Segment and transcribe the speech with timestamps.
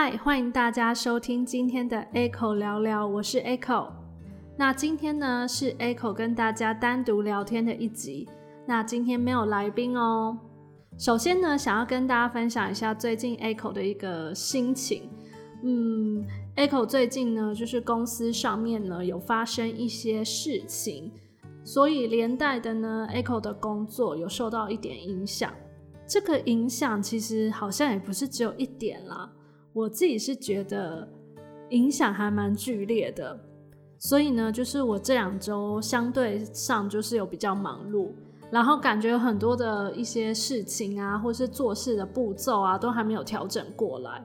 [0.00, 3.88] 嗨，欢迎大家收听今天的 Echo 聊聊，我是 Echo。
[4.56, 8.28] 那今天呢是 Echo 跟大家单独聊天的一集。
[8.64, 10.38] 那今天没有来宾哦。
[10.96, 15.10] 首先呢，想要跟大家分享一下最近 Echo 的一个心情。
[15.64, 21.10] 嗯，Echo 最近呢，就是公司上面呢有发生一些事情，
[21.64, 25.52] 所以连带的呢，Echo 的工作有受到一点影响。
[26.06, 29.28] 这个影响其实好像也不是只有一点啦。
[29.72, 31.08] 我自己是觉得
[31.70, 33.38] 影响还蛮剧烈的，
[33.98, 38.10] 所以呢，就是我这两周相对上就是有比较忙碌，
[38.50, 44.24] 然后感觉有很多的一些事情啊，或是做事的步骤啊，都还没有调整过来。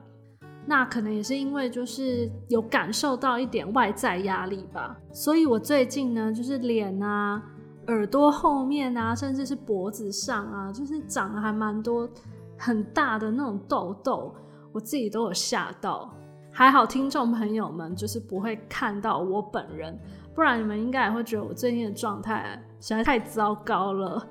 [0.66, 7.42] 那可能也是因为就是有感受到一点外在压力吧，所以我最近呢，就是脸啊、
[7.88, 12.08] 耳朵后面啊，甚至是脖子上啊，就是长了还蛮多
[12.56, 14.34] 很大的那种痘痘。
[14.74, 16.12] 我自己都有吓到，
[16.50, 19.96] 还好听众朋友们就是不会看到我本人，
[20.34, 24.26] 不然你们应该也会觉得我最近的状态实在太糟糕了。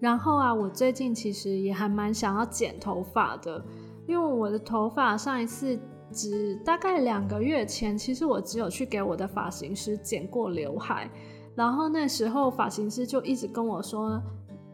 [0.00, 3.64] 然后啊，我最近其实也还蛮想要剪头发的，
[4.08, 5.78] 因为我的头发上一次
[6.10, 11.08] 只大概两个月前，其实我只有去给我的发型师剪过刘海，
[11.54, 14.20] 然后那时候发型师就一直跟我说。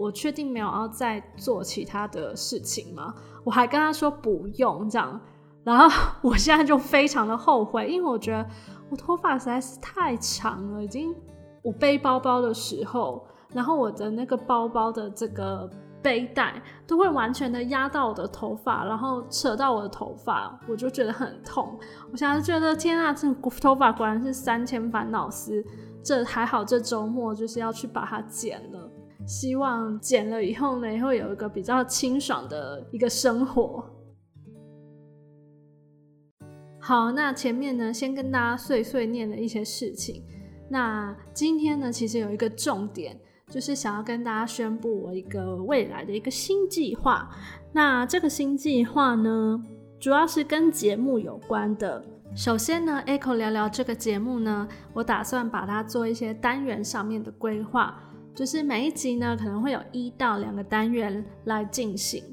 [0.01, 3.15] 我确定没有要再做其他的事情吗？
[3.45, 5.21] 我还跟他说不用这样，
[5.63, 5.87] 然后
[6.27, 8.49] 我现在就非常的后悔，因为我觉得
[8.89, 11.15] 我头发实在是太长了，已经
[11.63, 15.69] 我背包包的时候，然后我的那个包包的这个
[16.01, 16.55] 背带
[16.87, 21.79] 都会完全的压到我的头发，然后扯到我的头发，我就觉得很痛。
[22.11, 25.63] 我现在觉得天啊，这头发果然是三千烦恼丝，
[26.03, 28.90] 这还好，这周末就是要去把它剪了。
[29.27, 33.85] 希望剪了以后呢，也会有一个比较清爽的一个生活。
[36.81, 40.25] 好，那前面呢，先跟大家碎碎念了一些事情。
[40.69, 47.29] 那今天呢，其实有一个重点，就是想要跟大家宣布我一个未来的一个新计划。
[47.73, 49.63] 那这个新计划呢，
[50.01, 52.03] 主要是跟节目有关的。
[52.35, 58.01] 首先呢，Echo 聊聊这个节目呢，我打算把它做一些单元上面的规划。
[58.41, 62.25] 就是每一集呢，可能会有一到两个单元来进行。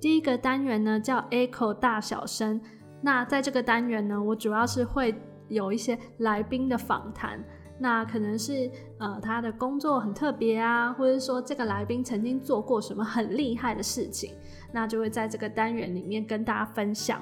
[0.00, 2.58] 第一个单元呢叫 Echo 大小声，
[3.02, 5.14] 那在这个单元呢，我主要是会
[5.48, 7.38] 有一些来宾的访谈，
[7.78, 14.32] 那可能是呃他的工作很特别啊，或者说这个来宾曾经做过什么很厉害的事情，
[14.72, 17.20] 那就会在这个单元里面跟大家分享。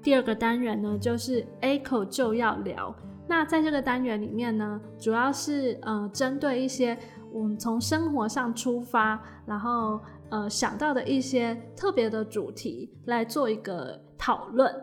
[0.00, 2.94] 第二个单元呢，就是 Echo 就要聊。
[3.28, 6.96] 那在这个单元里面呢，主要是呃针对一些
[7.36, 14.74] 我们从生活上出发，然后呃想到的一些特别的主题来做一个讨论。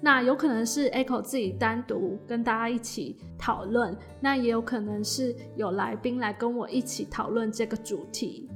[0.00, 8.48] 那有可能是 Echo 自己单独跟大家一起讨论，那也有可能是有来宾来跟我一起讨论这个主题。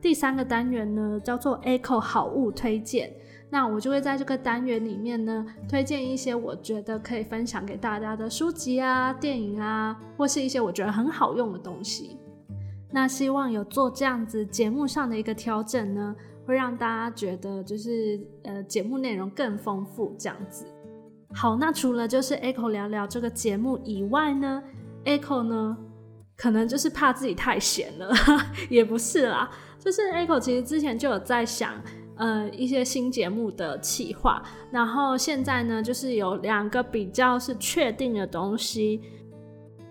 [0.00, 3.12] 第三个单元呢，叫做 Echo 好物推荐。
[3.50, 12.18] 那我就会在这个单元里面呢，推荐一些我觉得可以分享给大家的书籍啊、电影啊，或是一些我觉得很好用的东西。
[12.90, 16.14] 那希望有做这样子节目上的一个调整呢，
[16.46, 20.66] 会让大家觉得就是呃节目内容更丰富这样子。
[21.32, 24.62] 好，那除了就是 Echo 聊聊这个节目以外呢
[25.04, 25.76] ，Echo 呢
[26.36, 28.12] 可能就是怕自己太闲了，
[28.68, 31.72] 也不是啦，就是 Echo 其实之前就有在想。
[32.18, 34.42] 呃，一些新节目的企划，
[34.72, 39.00] 然后现在呢，就是有两个比较是确定的东西，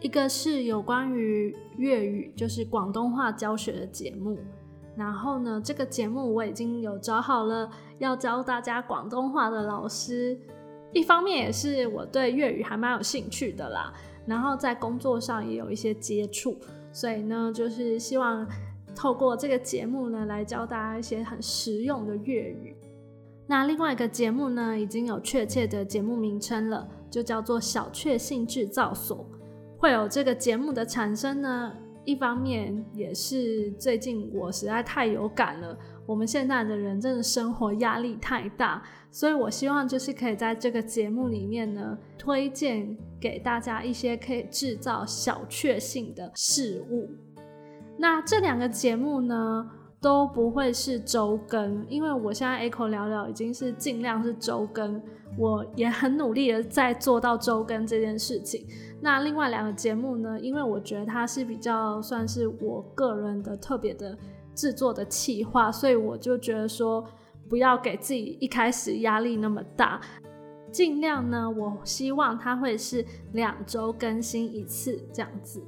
[0.02, 4.38] 一个是有关于粤语，就是广东话教学的节目，
[4.98, 10.38] 然后呢，这个节目我已经有找好了要教大家广东话的老师，
[10.92, 13.94] 一方面也是我对粤语还蛮有兴趣的啦，
[14.26, 16.58] 然后在工作上也有一些接触，
[16.92, 18.46] 所以呢，就是希望。
[18.98, 22.76] 透过这个节目呢，来教大家一些很实用的粤语。
[23.46, 29.24] 那另外一个节目呢，已经有确切的节目名称了，就叫做“小确幸制造所”。
[29.78, 31.72] 会有这个节目的产生呢，
[32.06, 35.78] 一方面也是最近我实在太有感了。
[36.08, 47.12] 我们现在的人真的生活压力太大，所以我希望就是可以在这个节目里面呢，推荐给大家一些可以制造小确幸的事物。
[47.98, 55.02] 那这两个节目呢都不会是周更，因为我现在 Echo 聊聊已经是尽量是周更，
[55.38, 58.68] 我也很努力的在做到周更这件事情。
[59.02, 64.16] 那另外两个节目呢，因为我觉得它是比较算是我个人的特别的
[64.54, 67.04] 制作的企划，所以我就觉得说，
[67.50, 70.00] 不要给自己一开始压力那么大，
[70.72, 73.04] 尽量呢，我希望它会是
[73.34, 75.64] 两周更新一次这样子。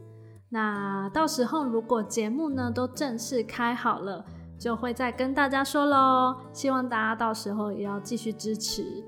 [0.52, 4.26] 那到时候如果节目呢都正式开好了，
[4.58, 6.36] 就会再跟大家说喽。
[6.52, 9.04] 希望大家到时候也要继续支持。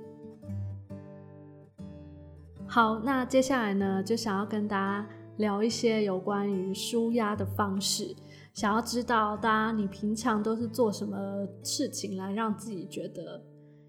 [2.68, 8.16] 好，那接下来呢，就想要跟大家聊一些有关于舒压的方式。
[8.54, 11.18] 想要知道大家你平常都是做什么
[11.64, 13.42] 事情来让自己觉得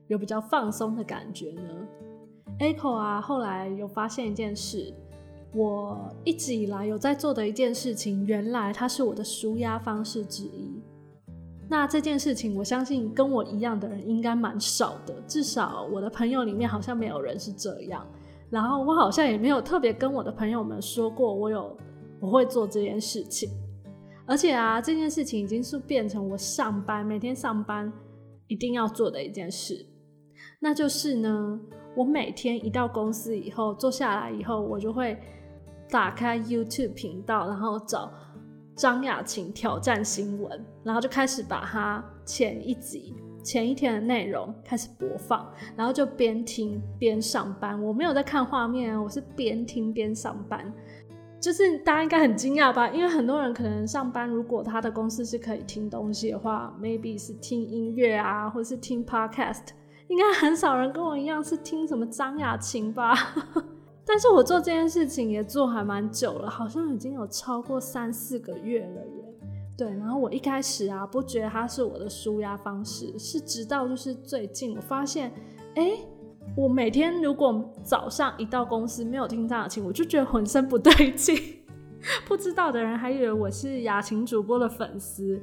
[0.06, 1.62] 有比较放松的感觉呢
[2.58, 4.94] ？Echo 啊，后来有发现一件事。
[5.54, 10.80] 我一直以来有在做的一件事情，原来它是我的舒压方式之一。
[11.68, 18.06] 那这件事情，我相信跟我一样的人应该蛮少的，至少我的朋友里面好像没有人是这样。
[18.48, 21.76] 然后我好像也没有特别跟我的朋友们说过我有
[22.20, 23.50] 我会做这件事情。
[24.24, 27.92] 而且啊，这件事情已经是变成我上班每天上班
[28.46, 29.86] 一定要做的一件事，
[30.60, 31.60] 那就是呢，
[31.94, 35.18] 我每天一到公司以后坐下来以后，我就会。
[35.90, 38.10] 打开 YouTube 频道，然后找
[38.74, 43.14] 张雅琴挑战新闻，然后就开始把它前一集、
[43.44, 45.46] 前一天的内容开始播放，
[45.76, 47.80] 然后就边听边上班。
[47.82, 50.72] 我没有在看画面，我是边听边上班。
[51.40, 52.88] 就是大家应该很惊讶吧？
[52.90, 59.64] 因为很多人可能上班，如果他的公司是可以听东西的话，maybe 是听音乐啊，或是听 podcast，
[60.06, 63.12] 应该很少人跟我一样是听什么张雅琴吧。
[64.04, 69.24] 但是我做这件事情也做还蛮久了，好像已经有超过三四个月了耶。
[69.76, 75.32] 对，然后我一开始啊不觉得它是我的舒压方式，是直到就是最近我发现，
[75.76, 75.92] 哎，
[76.56, 81.36] 我每天如果早上一到公司没有听张雅琴，我就觉得浑身不对劲。
[82.26, 85.40] 不知道的人还以为我是雅琴主播的粉丝。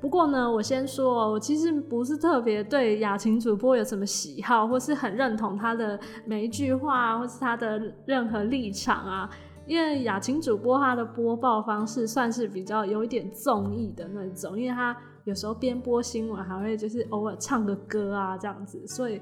[0.00, 9.28] 不过呢，我先说，我其实不是特别对雅琴主播有什么喜好，或是很认同他的每一句话，或是他的任何立场啊。
[9.66, 19.20] 因为雅琴主播他的播报方式算是比较有一点综艺的那种，因为他有时候边播新闻，还会就是偶尔唱个歌啊这样子，所以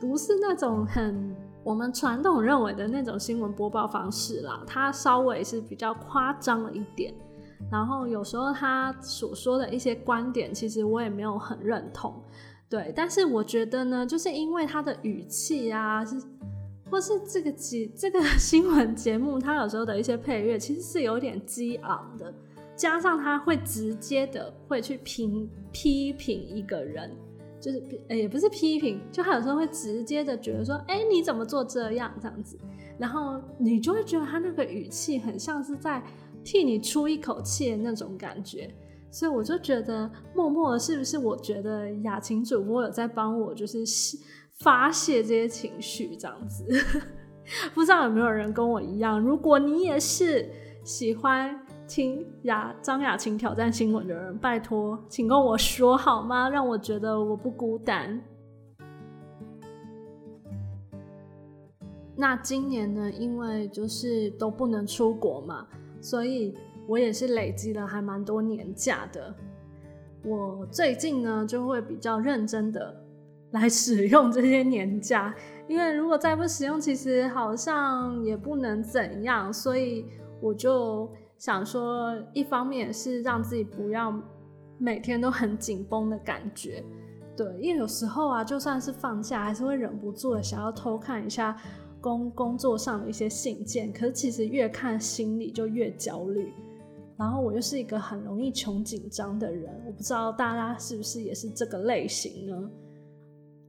[0.00, 4.60] 不是那种很我们传统认为的那种新闻播报方式啦。
[4.66, 7.14] 他稍微是比较夸张了一点。
[7.70, 12.14] 然后有时候他所说的一些观点，其实我也没有很认同，
[12.68, 12.92] 对。
[12.96, 16.20] 但是我觉得呢，就是因为他的语气啊，是
[16.90, 22.32] 或是这个节这个 新闻节目，他有时候的一些配乐其实是有点激昂的，
[22.74, 27.14] 加上他会直接的会去评批评一个人，
[27.60, 32.58] 就是也不是批评，就他有时候会直接的觉得说，哎，你怎么做这样这样子，
[32.98, 36.02] 然后你就会觉得他那个语气很像是在。
[36.50, 38.68] 替你出一口气的那种感觉，
[39.08, 41.16] 所以我就觉得默默的，是不是？
[41.16, 43.84] 我觉得雅琴主播有在帮我，就是
[44.58, 46.66] 发泄这些情绪，这样子。
[47.72, 49.20] 不知道有没有人跟我一样？
[49.20, 50.50] 如果你也是
[50.82, 51.56] 喜欢
[51.86, 56.50] 听雅张雅琴挑战新闻的人，拜托，请跟我说好吗？
[56.50, 58.20] 让我觉得我不孤单。
[62.16, 63.08] 那今年呢？
[63.12, 65.64] 因为就是都不能出国嘛。
[66.00, 66.54] 所以
[66.86, 69.34] 我也是累积了还蛮多年假的。
[70.24, 72.94] 我最近呢就会比较认真的
[73.52, 75.34] 来使用这些年假，
[75.66, 79.52] 因为如果再不使用，其实好像也不能怎样。
[79.52, 80.06] 所以
[80.40, 84.14] 我就想说，一方面是让自己不要
[84.78, 86.84] 每天都很紧绷的感觉，
[87.36, 91.56] 对，因为有时候啊，就算是放假，还是会忍不住的想要偷看一下。
[92.00, 96.52] 工工作上的一些信件，可是其实越看心里就越焦虑。
[97.16, 102.70] 然后我又是一个很容易穷紧张的人，我不知道大家是不是也是这个类型呢？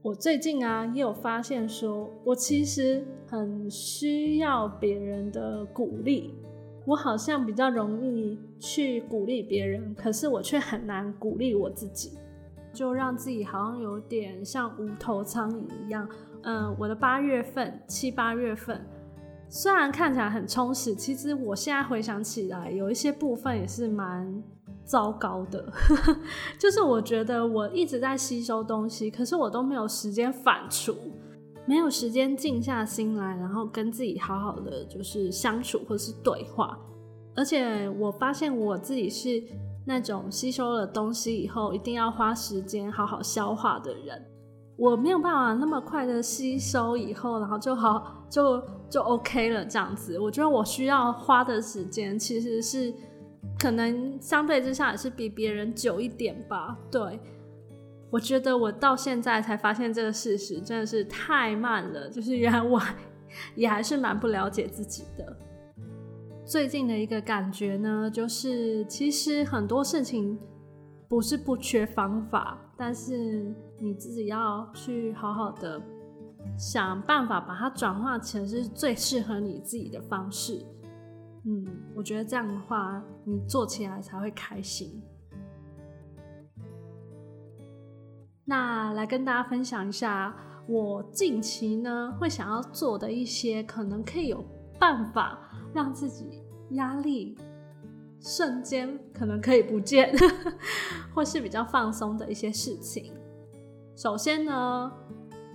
[0.00, 6.34] 我最近啊也有发现，说我其实很需要别人的鼓励，
[6.86, 12.12] 我好像比较容易去鼓励别人，可是我却很难鼓励我自己，
[12.72, 16.08] 就让自己好像有点像无头苍蝇一样。
[16.44, 18.84] 嗯，我的八月份、七八月份
[19.48, 24.42] 虽然看起来很充实，其实我现在回想起来，有一些部分也是蛮
[24.84, 25.72] 糟糕的。
[26.58, 30.96] 就是我觉得我一直在吸收东西，可是我都没有时间反刍，
[31.66, 36.78] 没有时间静下心来，然后跟自己好好的就是相处或是对话。
[37.36, 39.42] 而且我发现我自己是
[39.86, 44.26] 那种吸收了东西以后，一定要花时间好好消化的人。
[44.76, 50.18] 我没有办法那么快的吸收以后，然后就好就就 OK 了这样子。
[50.18, 52.92] 我觉得我需要花的时间其实是
[53.58, 56.76] 可能相对之下也是比别人久一点吧。
[56.90, 57.20] 对，
[58.10, 62.08] 我觉得我到现在才发现这个事实，真的是太慢了。
[62.08, 62.80] 就是原来我
[63.54, 65.36] 也还是蛮不了解自己的。
[66.44, 70.38] 最近的一个感觉呢，就是其实很多事情
[71.08, 75.82] 不是不缺方法，但是你自己要去好好的
[76.56, 80.64] 想办法把它转化成是最适合你自己的方式。
[81.44, 85.02] 嗯，我觉得这样的话，你做起来才会开心。
[88.44, 90.32] 那来跟大家分享一下，
[90.68, 94.44] 我近期呢会想要做的一些可能可以有
[94.78, 95.40] 办法
[95.74, 97.36] 让自己压力
[98.20, 100.14] 瞬间可能可以不见，
[101.12, 103.12] 或是比较放松的一些事情。
[104.02, 104.90] 首先呢，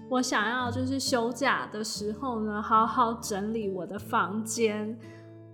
[0.09, 4.97] 我想要就是休假的时候呢，好好整理我的房间，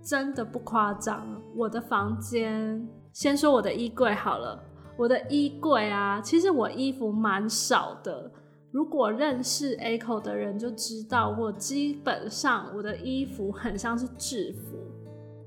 [0.00, 1.26] 真的不夸张。
[1.56, 4.62] 我的房间，先说我的衣柜好了。
[4.96, 8.30] 我的衣柜啊，其实我衣服蛮少的。
[8.70, 14.78] 如果认识 A 口的人就知道，我基本上我的衣服很像是制服。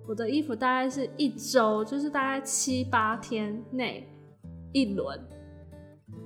[0.06, 4.06] 我的衣服大概是一周，就是大概七八天内
[4.74, 5.18] 一轮。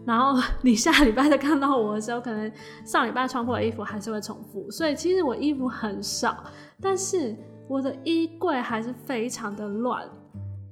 [0.05, 2.51] 然后 你下礼拜再看到我的时候，可能
[2.85, 4.69] 上礼拜穿过的衣服还是会重复。
[4.71, 6.43] 所以其实我衣服很少，
[6.81, 7.35] 但是
[7.67, 10.09] 我的衣柜还是非常的乱。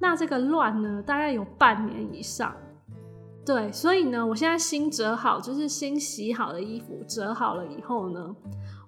[0.00, 2.54] 那这个乱呢，大概有半年以上，
[3.44, 8.34] 对，所以呢，我现在新折好，就是新洗好的衣服折好了以后呢，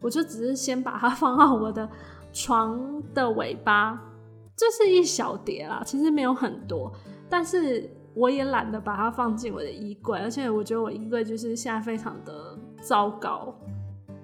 [0.01, 1.87] 我就只是先把它 放到我的
[2.33, 4.01] 床的尾巴，
[4.57, 6.91] 这是一小叠啦，其实没有很多，
[7.29, 13.54] 但是我也懒得把它放进我的衣柜，而且我觉得我衣柜就是现在非常的糟糕，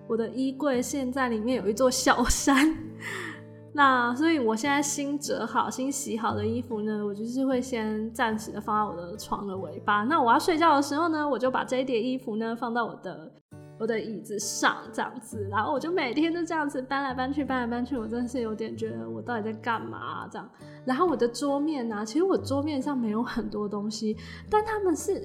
[0.06, 2.76] 我的衣柜现在里面有一座小山。
[3.72, 10.02] 那所以，我现在新折好、新洗好的衣服呢，我就是会先暂时的放在我的床的尾巴。
[10.04, 13.30] 那我要睡觉的时候呢，我就把这一叠衣服呢放到我的
[13.78, 15.48] 我的椅子上，这样子。
[15.50, 17.96] 然后我就每天都这样子搬来搬去、搬来搬去。
[17.96, 20.48] 我真的是有点觉得我到底在干嘛这样。
[20.84, 24.16] 然后我的桌面呢，其实我桌面上没有很多东西，
[24.50, 25.22] 但他们是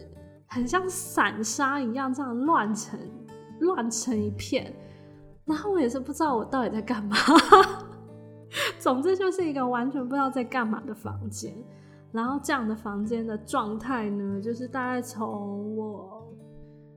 [0.48, 3.00] 很像散沙一样这样乱成
[3.60, 4.74] 乱成一片。
[5.46, 7.16] 然后我也是不知道我到底在干嘛。
[8.78, 11.52] 总之就是一个完全不知道在干嘛的房间，
[12.12, 16.13] 然后这样的房间的状态呢，就是大概从我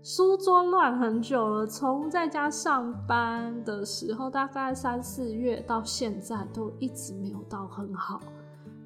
[0.08, 8.20] 书桌乱很久了，从在家上班的时候，大概三四月到现在都一直没有到很好。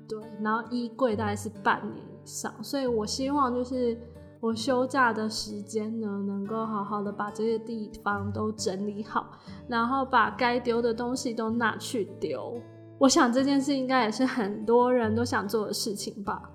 [0.08, 4.00] 对，然后衣柜大概是半年以上，所以我希望就是
[4.40, 9.30] 我休假的时间呢，能够好好的把这些地方都整理好，
[9.68, 12.54] 然后把该丢的东西都拿去丢。
[12.98, 16.50] 我想这件事应该也是很多人都想做的事情吧。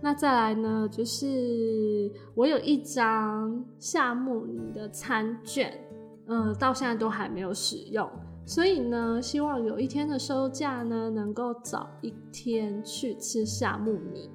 [0.00, 5.76] 那再来呢，就是我有一张夏目尼的餐券，
[6.26, 8.08] 嗯，到现在都还没有使用，
[8.46, 14.30] 所以呢，希望有一天的收假呢，能够早一天去吃夏目尼，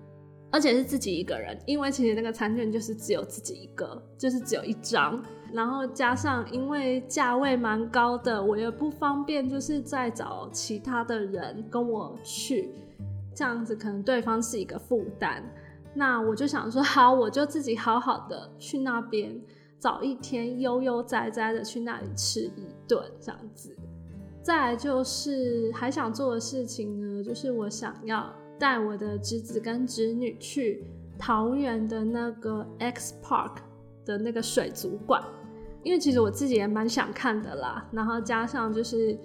[0.51, 5.23] 而且是自己一个人，因为其实那个餐券就是只有自己一个，就是只有一张。
[5.53, 12.71] 然后加上，因为价位蛮高的，我也不方便，就是再找其他的人跟我去，
[13.33, 15.43] 这样子可能对方是一个负担。
[15.93, 19.39] 那我就想说，好，我就自己好好的去那边，
[19.79, 23.75] 找一天悠悠哉哉的去那里吃一顿，这样子。
[24.41, 30.83] 再来就是还想做的事情呢，就是我想要带我的侄子跟侄女去
[31.17, 33.57] 桃园的那个 X Park
[34.03, 35.23] 的那个水族馆。
[35.83, 39.17] 因为其实我自己也蛮想看的啦，然后加上就是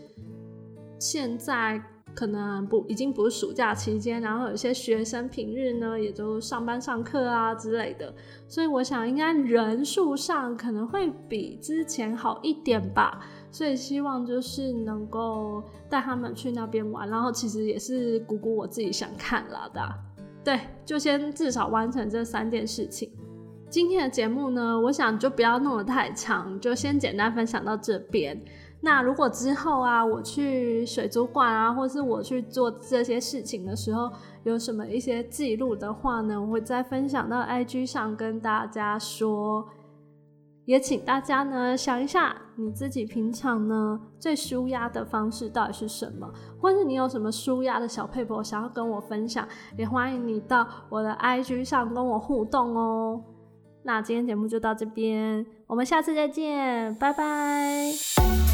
[0.98, 1.80] 现在
[2.18, 8.12] 可能不已经不是暑假期间，然后有些学生平日呢也都上班上课啊之类的，
[8.48, 13.20] 所以我想应该人数上可能会比之前好一点吧，
[13.52, 19.80] 所以希望就是能够带他们去那边玩，然后其实也是鼓鼓我自己想看啦的，
[20.42, 23.08] 对，就先至少完成这三件事情。
[23.70, 28.42] 今天的节目呢，我想就不要弄得太长，就先简单分享到这边。
[28.80, 34.10] 那如果之后啊，我去水族馆啊，或是我去做这些事情的时候，
[34.44, 39.66] 有什么一些记录的话呢，我会再分享到 IG 上跟大家说。
[40.64, 46.30] 也请大家呢想一下，你自己平常呢最舒压的方式到底是什么，
[46.60, 53.24] 或是你有什么舒压的小配博想要跟我分享，也欢迎你到我的 IG 上跟我互动哦。
[53.82, 58.47] 那今天节目就到这边，我们下次再见，拜拜。